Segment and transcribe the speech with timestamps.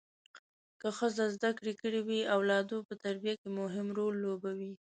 [0.81, 4.73] که ښځه زده کړې کړي وي اولادو په تربیه کې مهم رول لوبوي